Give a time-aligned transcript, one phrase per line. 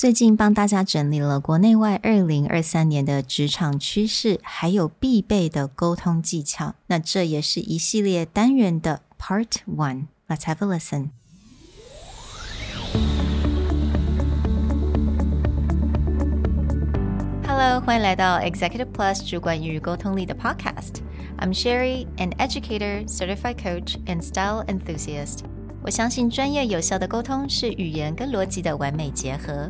[0.00, 6.73] 最近帮大家整理了国内外二零二三年的职场趋势，还有必备的沟通技巧。
[6.87, 11.09] 那这也是一系列单元的 Part One。Let's have a listen.
[17.45, 25.41] Hello，欢迎来到 Executive Plus 主管与沟通力的 Podcast。I'm Sherry, an educator, certified coach, and style enthusiast.
[25.83, 29.69] 我相信专业有效的沟通是语言跟逻辑的完美结合。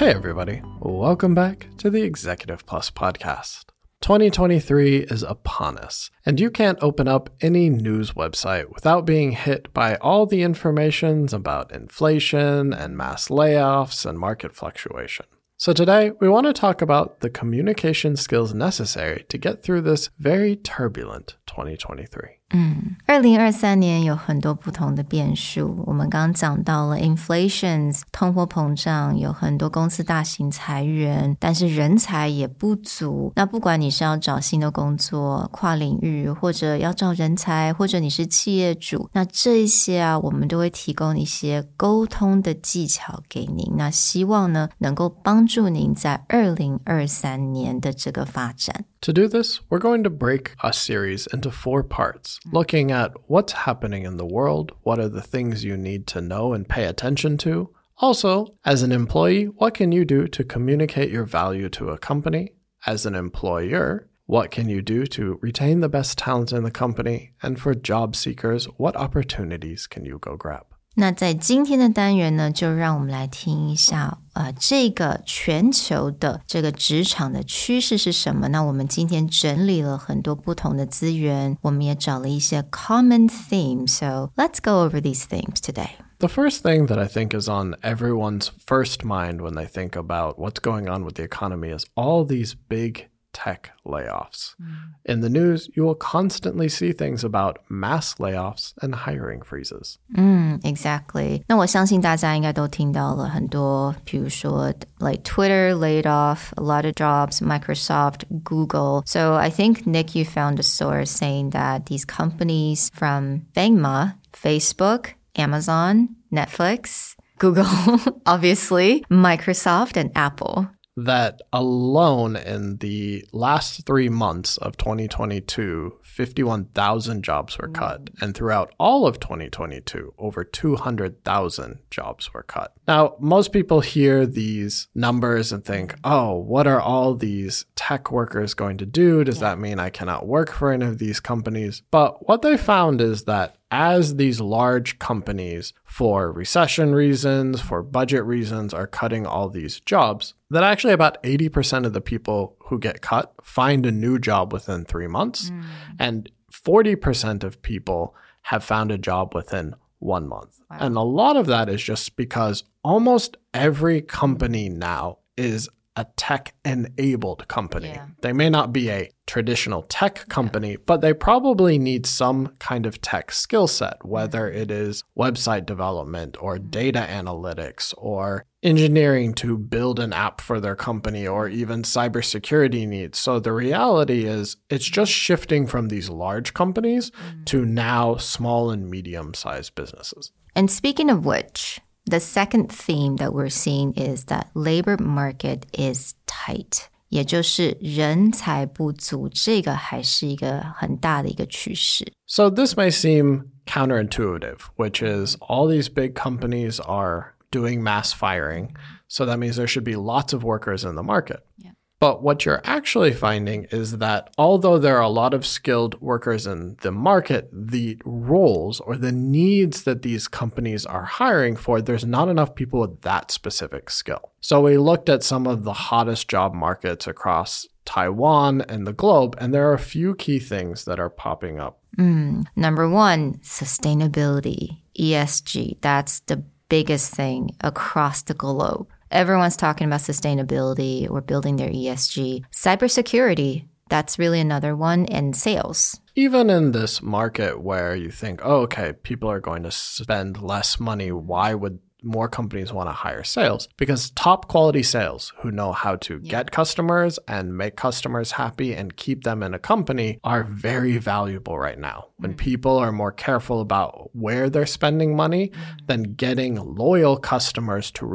[0.00, 0.62] Hey, everybody.
[0.78, 3.66] Welcome back to the Executive Plus podcast.
[4.00, 9.70] 2023 is upon us, and you can't open up any news website without being hit
[9.74, 15.26] by all the informations about inflation and mass layoffs and market fluctuation.
[15.58, 20.08] So, today we want to talk about the communication skills necessary to get through this
[20.18, 22.39] very turbulent 2023.
[22.52, 25.82] 嗯，二零二三年有很多不同的变数。
[25.86, 33.32] 我们刚刚讲到了 inflations 通货膨胀，有很多公司大型裁员，但是人才也不足。
[33.36, 43.74] 那不管你是要找新的工作、跨领域，或者要找人才，或者你是企业主，那这些啊，我们都会提供一些沟通的技巧给您。
[43.76, 48.84] 那希望呢，能够帮助您在二零二三年的这个发展。
[49.02, 54.04] To do this, we're going to break a series into four parts, looking at what's happening
[54.04, 57.70] in the world, what are the things you need to know and pay attention to.
[57.98, 62.52] Also, as an employee, what can you do to communicate your value to a company?
[62.86, 67.32] As an employer, what can you do to retain the best talent in the company?
[67.42, 70.64] And for job seekers, what opportunities can you go grab?
[70.99, 78.47] 那在今天的单元呢，就让我们来听一下，呃，这个全球的这个职场的趋势是什么？
[78.47, 85.89] 那我们今天整理了很多不同的资源，我们也找了一些 common themes。So let's go over these themes today.
[86.19, 90.37] The first thing that I think is on everyone's first mind when they think about
[90.37, 94.55] what's going on with the economy is all these big tech layoffs.
[94.61, 94.75] Mm.
[95.03, 99.97] In the news, you will constantly see things about mass layoffs and hiring freezes.
[100.15, 101.43] Mm, exactly.
[101.49, 109.03] 那我相信大家应该都听到了很多，比如说 like Twitter laid off a lot of jobs, Microsoft, Google.
[109.05, 115.09] So I think Nick, you found a source saying that these companies from Bangma, Facebook,
[115.35, 117.65] Amazon, Netflix, Google,
[118.25, 127.58] obviously, Microsoft, and Apple that alone in the last three months of 2022, 51,000 jobs
[127.58, 128.10] were cut.
[128.20, 132.74] And throughout all of 2022, over 200,000 jobs were cut.
[132.86, 138.54] Now, most people hear these numbers and think, oh, what are all these tech workers
[138.54, 139.24] going to do?
[139.24, 139.50] Does yeah.
[139.50, 141.82] that mean I cannot work for any of these companies?
[141.90, 148.24] But what they found is that as these large companies, for recession reasons, for budget
[148.24, 153.00] reasons, are cutting all these jobs, that actually about 80% of the people who get
[153.00, 155.50] cut find a new job within three months.
[155.50, 155.64] Mm.
[155.98, 160.60] And 40% of people have found a job within one month.
[160.70, 160.78] Wow.
[160.80, 165.68] And a lot of that is just because almost every company now is
[166.00, 167.88] a tech enabled company.
[167.88, 168.06] Yeah.
[168.22, 170.76] They may not be a traditional tech company, yeah.
[170.86, 176.38] but they probably need some kind of tech skill set, whether it is website development
[176.40, 182.88] or data analytics or engineering to build an app for their company or even cybersecurity
[182.88, 183.18] needs.
[183.18, 187.44] So the reality is it's just shifting from these large companies mm-hmm.
[187.44, 190.32] to now small and medium sized businesses.
[190.56, 196.13] And speaking of which, the second theme that we're seeing is that labor market is
[196.25, 196.89] tight.
[197.09, 202.11] 也就是人才不足，这个还是一个很大的一个趋势。
[202.25, 208.75] So this may seem counterintuitive, which is all these big companies are doing mass firing,
[209.07, 211.45] so that means there should be lots of workers in the market.
[211.57, 211.68] Yeah.
[212.00, 216.46] But what you're actually finding is that although there are a lot of skilled workers
[216.46, 222.06] in the market, the roles or the needs that these companies are hiring for, there's
[222.06, 224.32] not enough people with that specific skill.
[224.40, 229.36] So we looked at some of the hottest job markets across Taiwan, and the globe.
[229.40, 231.80] And there are a few key things that are popping up.
[231.98, 235.78] Mm, number one, sustainability, ESG.
[235.80, 238.88] That's the biggest thing across the globe.
[239.10, 242.44] Everyone's talking about sustainability or building their ESG.
[242.52, 246.00] Cybersecurity, that's really another one, and sales.
[246.14, 250.78] Even in this market where you think, oh, okay, people are going to spend less
[250.78, 255.72] money, why would more companies want to hire sales because top quality sales who know
[255.72, 256.30] how to yeah.
[256.30, 261.58] get customers and make customers happy and keep them in a company are very valuable
[261.58, 262.06] right now.
[262.16, 262.38] When mm.
[262.38, 265.86] people are more careful about where they're spending money, mm.
[265.86, 268.06] then getting loyal customers to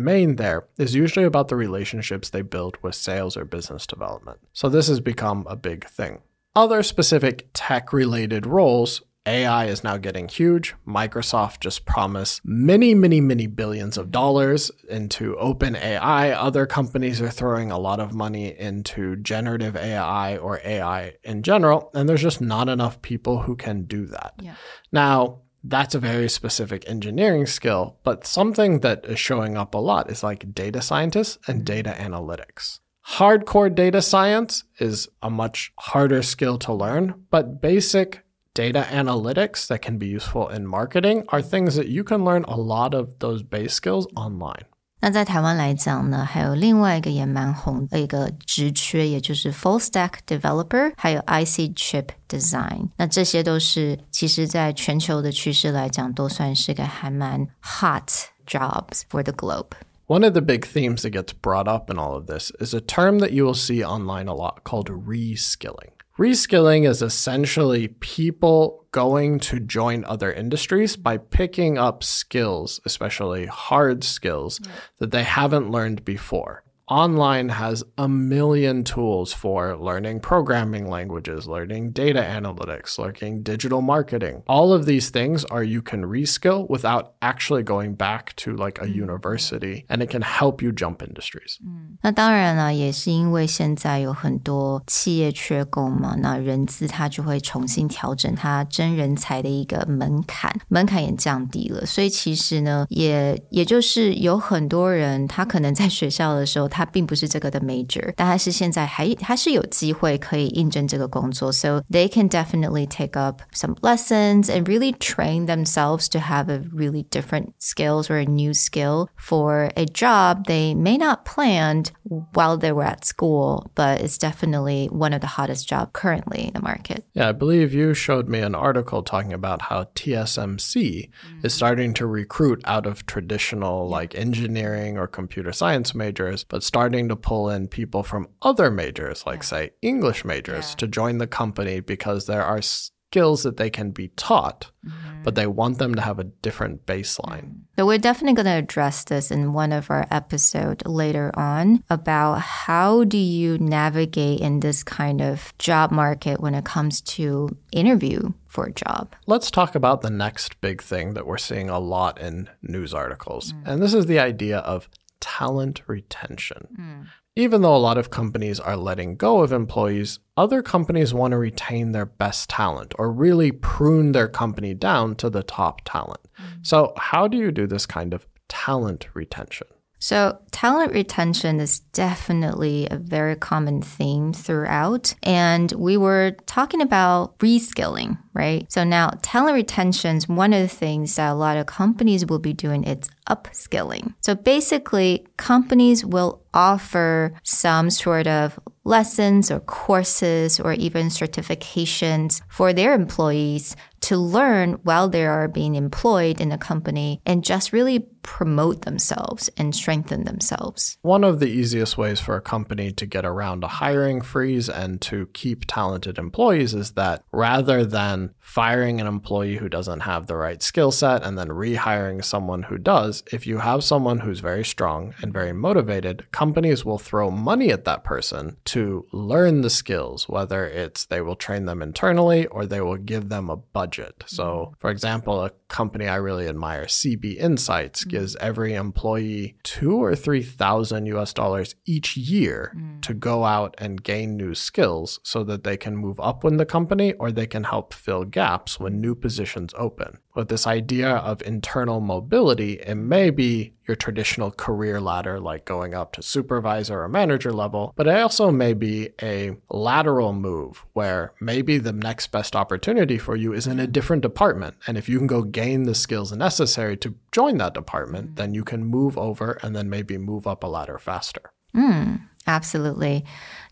[0.00, 4.38] remain there is usually about the relationships they build with sales or business development.
[4.54, 6.22] So this has become a big thing.
[6.56, 10.74] Other specific tech related roles AI is now getting huge.
[10.88, 16.34] Microsoft just promised many, many, many billions of dollars into OpenAI.
[16.34, 21.90] Other companies are throwing a lot of money into generative AI or AI in general.
[21.92, 24.32] And there's just not enough people who can do that.
[24.40, 24.54] Yeah.
[24.90, 30.10] Now, that's a very specific engineering skill, but something that is showing up a lot
[30.10, 32.80] is like data scientists and data analytics.
[33.06, 38.24] Hardcore data science is a much harder skill to learn, but basic
[38.54, 42.56] data analytics that can be useful in marketing are things that you can learn a
[42.56, 44.64] lot of those base skills online.
[45.01, 52.89] 那在台湾来讲呢，还有另外一个也蛮红的一个职缺，也就是 Full Stack Developer，还有 IC Chip Design。
[52.97, 58.09] 那这些都是其实在全球的趋势来讲，都算是个还蛮 hot
[58.47, 59.73] jobs for the globe.
[60.07, 62.79] One of the big themes that gets brought up in all of this is a
[62.79, 65.91] term that you will see online a lot called reskilling.
[66.20, 74.04] Reskilling is essentially people going to join other industries by picking up skills, especially hard
[74.04, 74.70] skills yeah.
[74.98, 81.89] that they haven't learned before online has a million tools for learning programming languages, learning
[81.89, 84.43] data analytics, learning digital marketing.
[84.45, 88.85] All of these things are you can reskill without actually going back to like a
[88.85, 88.93] mm.
[88.93, 91.57] university and it can help you jump industries.
[91.65, 116.19] 嗯，那当然了，也是因为现在有很多企业缺工嘛，那人资它就会重新调整它真人才的一个门槛，门槛也降低了，所以其实呢，也也就是有很多人他可能在学校的时候他 他并不是这个的 major，但他是现在还他是有机会可以应征这个工作，so they can definitely take up some lessons and really train themselves to
[116.19, 121.25] have a really different skills or a new skill for a job they may not
[121.25, 121.91] planned
[122.33, 126.53] while they were at school, but it's definitely one of the hottest job currently in
[126.53, 127.03] the market.
[127.13, 131.45] Yeah, I believe you showed me an article talking about how TSMC mm.
[131.45, 137.08] is starting to recruit out of traditional like engineering or computer science majors, but starting
[137.08, 139.52] to pull in people from other majors, like, yeah.
[139.52, 140.76] say, English majors, yeah.
[140.76, 145.24] to join the company because there are skills that they can be taught, mm-hmm.
[145.24, 147.42] but they want them to have a different baseline.
[147.42, 147.74] Mm-hmm.
[147.76, 152.40] So we're definitely going to address this in one of our episodes later on about
[152.40, 158.32] how do you navigate in this kind of job market when it comes to interview
[158.46, 159.16] for a job.
[159.26, 163.52] Let's talk about the next big thing that we're seeing a lot in news articles.
[163.52, 163.62] Mm.
[163.66, 164.88] And this is the idea of
[165.20, 166.68] talent retention.
[166.78, 167.06] Mm.
[167.36, 171.38] Even though a lot of companies are letting go of employees, other companies want to
[171.38, 176.20] retain their best talent or really prune their company down to the top talent.
[176.38, 176.66] Mm.
[176.66, 179.68] So, how do you do this kind of talent retention?
[180.00, 185.14] So, talent retention is definitely a very common theme throughout.
[185.22, 188.70] And we were talking about reskilling, right?
[188.72, 192.38] So, now talent retention is one of the things that a lot of companies will
[192.38, 192.82] be doing.
[192.84, 194.14] It's upskilling.
[194.22, 202.72] So, basically, companies will offer some sort of lessons or courses or even certifications for
[202.72, 208.06] their employees to learn while they are being employed in a company and just really
[208.22, 210.98] promote themselves and strengthen themselves.
[211.02, 215.00] One of the easiest ways for a company to get around a hiring freeze and
[215.02, 220.36] to keep talented employees is that rather than firing an employee who doesn't have the
[220.36, 224.64] right skill set and then rehiring someone who does, if you have someone who's very
[224.64, 230.28] strong and very motivated, companies will throw money at that person to learn the skills,
[230.28, 234.24] whether it's they will train them internally or they will give them a budget.
[234.26, 238.10] So, for example, a company I really admire, CB Insights, mm-hmm.
[238.10, 243.00] gives every employee two or three thousand US dollars each year mm.
[243.02, 246.66] to go out and gain new skills so that they can move up in the
[246.66, 250.18] company or they can help fill gaps when new positions open.
[250.40, 255.92] But this idea of internal mobility, it may be your traditional career ladder, like going
[255.92, 261.34] up to supervisor or manager level, but it also may be a lateral move where
[261.42, 264.76] maybe the next best opportunity for you is in a different department.
[264.86, 268.64] And if you can go gain the skills necessary to join that department, then you
[268.64, 271.52] can move over and then maybe move up a ladder faster.
[271.76, 272.22] Mm.
[272.46, 273.24] Absolutely.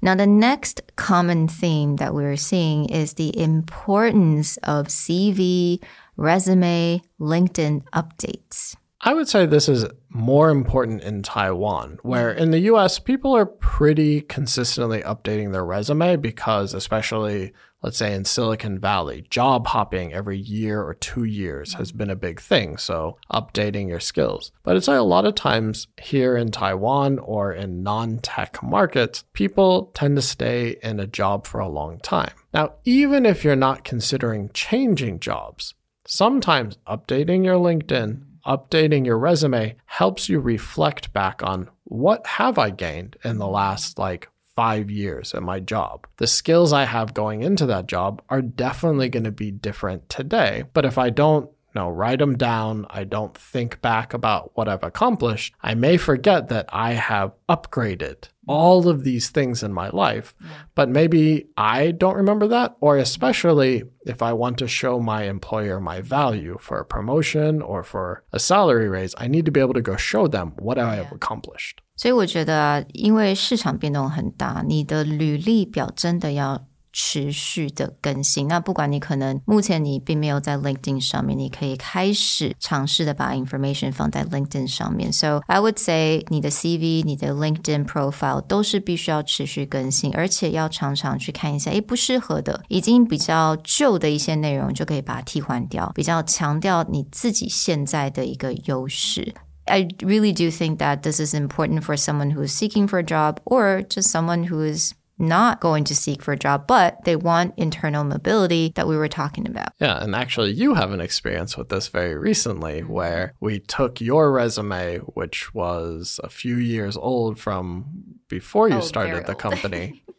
[0.03, 5.83] Now, the next common theme that we're seeing is the importance of CV,
[6.19, 8.77] resume, LinkedIn updates.
[9.01, 13.47] I would say this is more important in Taiwan, where in the US, people are
[13.47, 20.37] pretty consistently updating their resume because, especially, let's say in Silicon Valley, job hopping every
[20.37, 22.77] year or two years has been a big thing.
[22.77, 24.51] So, updating your skills.
[24.65, 29.23] But it's like a lot of times here in Taiwan or in non tech markets,
[29.33, 32.33] people tend to stay in a job for a long time.
[32.53, 35.75] Now, even if you're not considering changing jobs,
[36.09, 42.71] sometimes updating your LinkedIn updating your resume helps you reflect back on what have I
[42.71, 46.07] gained in the last like five years at my job.
[46.17, 50.65] The skills I have going into that job are definitely going to be different today.
[50.73, 54.84] But if I don't know, write them down, I don't think back about what I've
[54.84, 60.36] accomplished, I may forget that I have upgraded all of these things in my life.
[60.40, 60.50] Yeah.
[60.76, 65.80] But maybe I don't remember that, or especially if I want to show my employer
[65.80, 69.74] my value for a promotion or for a salary raise, I need to be able
[69.74, 71.80] to go show them what I have accomplished.
[71.96, 78.48] 所以我觉得，因为市场变动很大，你的履历表真的要 持续的更新。
[78.48, 85.12] 那不管你可能目前你并没有在 LinkedIn 上面，你可以开始尝试的把 information 放在 LinkedIn 上面。
[85.12, 99.34] So I would say 你的 CV、你的 LinkedIn profile 都是必须要持续更新，而且要常常去看一下，诶，不适合的、已经比较旧的一些内容，就可以把它替换掉，比较强调你自己现在的一个优势。
[99.66, 103.38] I really do think that this is important for someone who is seeking for a job
[103.46, 107.55] or just someone who is not going to seek for a job, but they want
[107.57, 109.73] internal mobility that we were talking about.
[109.81, 114.33] Yeah, and actually, you have an experience with this very recently where we took your
[114.33, 117.87] resume, which was a few years old from
[118.29, 120.03] before you oh, started the company.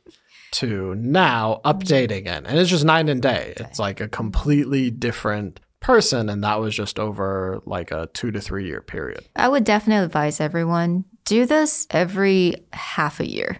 [0.52, 2.44] to now updating it.
[2.46, 3.54] And it's just night and day.
[3.58, 6.30] It's like a completely different person.
[6.30, 9.28] And that was just over like a two to three year period.
[9.36, 13.60] I would definitely advise everyone do this every half a year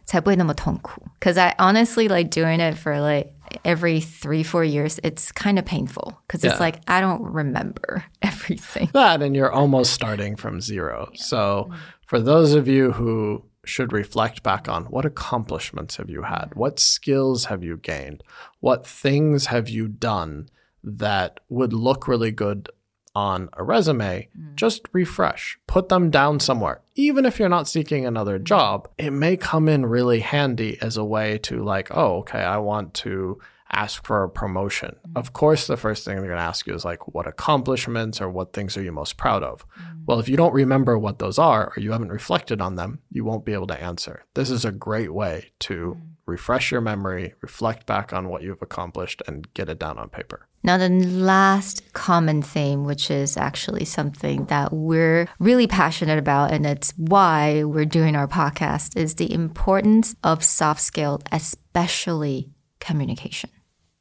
[1.20, 3.32] because I honestly like doing it for like
[3.64, 6.50] every three, four years, it's kind of painful because yeah.
[6.50, 8.90] it's like I don't remember everything.
[8.94, 11.10] That, and you're almost starting from zero.
[11.14, 11.22] Yeah.
[11.22, 11.72] So,
[12.08, 16.56] for those of you who should reflect back on what accomplishments have you had?
[16.56, 18.24] What skills have you gained?
[18.62, 20.50] What things have you done
[20.84, 22.68] that would look really good
[23.16, 24.56] on a resume, mm.
[24.56, 26.82] just refresh, put them down somewhere.
[26.96, 31.04] Even if you're not seeking another job, it may come in really handy as a
[31.04, 33.40] way to, like, oh, okay, I want to
[33.72, 34.96] ask for a promotion.
[35.08, 35.12] Mm.
[35.16, 38.30] Of course, the first thing they're going to ask you is like, what accomplishments or
[38.30, 39.66] what things are you most proud of?
[39.80, 40.06] Mm.
[40.06, 43.24] Well, if you don't remember what those are or you haven't reflected on them, you
[43.24, 44.26] won't be able to answer.
[44.34, 46.02] This is a great way to mm.
[46.26, 50.48] refresh your memory, reflect back on what you've accomplished, and get it down on paper.
[50.62, 56.66] Now, the last common theme, which is actually something that we're really passionate about, and
[56.66, 62.50] it's why we're doing our podcast, is the importance of soft skills, especially
[62.82, 63.50] communication.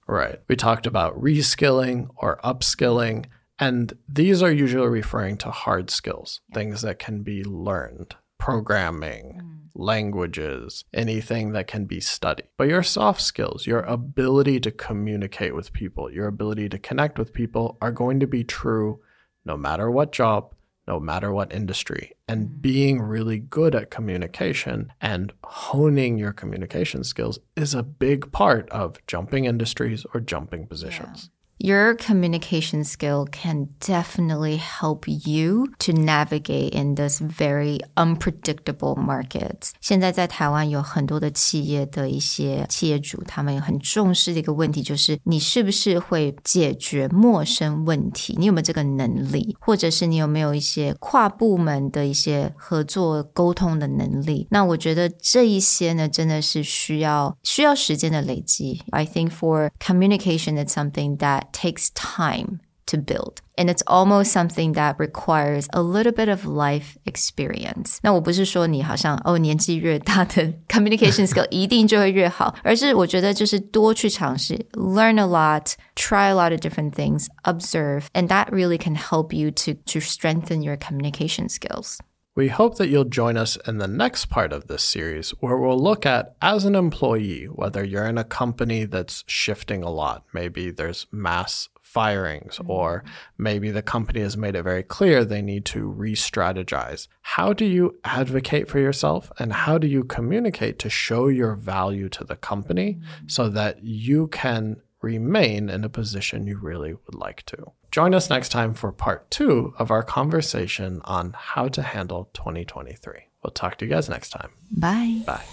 [0.09, 0.41] Right.
[0.49, 3.27] We talked about reskilling or upskilling,
[3.59, 9.41] and these are usually referring to hard skills, things that can be learned, programming.
[9.43, 12.49] Mm languages, anything that can be studied.
[12.59, 17.33] But your soft skills, your ability to communicate with people, your ability to connect with
[17.33, 19.01] people are going to be true
[19.45, 20.53] no matter what job,
[20.89, 22.13] no matter what industry.
[22.27, 22.63] And mm.
[22.63, 28.99] being really good at communication and honing your communication skills is a big part of
[29.07, 31.29] jumping industries or jumping positions.
[31.31, 39.72] Yeah your communication skill can definitely help you to navigate in this very unpredictable market.
[39.80, 48.36] 现在在台湾有很多的企业的一些企业主，他们很重视的一个问题就是你是不是会解决陌生问题？
[48.38, 49.56] 你有没有这个能力？
[49.62, 54.46] 或者是你有没有一些跨部门的一些合作沟通的能力？
[54.52, 58.82] 那我觉得这一些呢，真的是需要需要时间的累积。
[58.92, 63.42] I think for communication, it's something that takes time to build.
[63.56, 68.00] And it's almost something that requires a little bit of life experience.
[68.02, 78.48] 那我不是说你好像哦年纪越大的 communication skill 一定就会越好，而是我觉得就是多去尝试，learn a lot, try a lot of different things, observe, and that
[78.50, 82.00] really can help you to to strengthen your communication skills.
[82.39, 85.77] We hope that you'll join us in the next part of this series, where we'll
[85.77, 90.71] look at, as an employee, whether you're in a company that's shifting a lot, maybe
[90.71, 92.71] there's mass firings, mm-hmm.
[92.71, 93.03] or
[93.39, 97.09] maybe the company has made it very clear they need to re strategize.
[97.23, 102.09] How do you advocate for yourself and how do you communicate to show your value
[102.11, 103.27] to the company mm-hmm.
[103.27, 107.73] so that you can remain in a position you really would like to?
[107.92, 113.28] Join us next time for part two of our conversation on how to handle 2023.
[113.44, 114.50] We'll talk to you guys next time.
[114.72, 115.22] Bye.
[115.26, 115.44] Bye.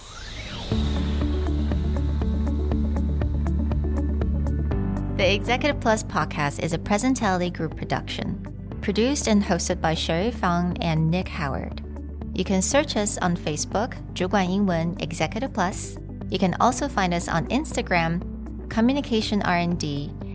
[5.16, 8.40] The Executive Plus podcast is a Presentality Group production,
[8.80, 11.82] produced and hosted by Sherry Fang and Nick Howard.
[12.32, 15.98] You can search us on Facebook, 主管英文 Executive Plus.
[16.30, 18.22] You can also find us on Instagram,
[18.70, 20.10] Communication R&D,